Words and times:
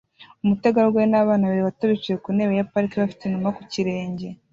Umutegarugori 0.43 1.07
nabana 1.11 1.45
babiri 1.47 1.67
bato 1.69 1.83
bicaye 1.91 2.17
ku 2.23 2.29
ntebe 2.35 2.53
ya 2.59 2.69
parike 2.71 2.95
bafite 3.03 3.21
inuma 3.25 3.49
ku 3.55 3.61
birenge 3.69 4.27